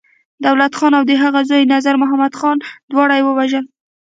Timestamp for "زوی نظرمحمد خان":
1.49-2.57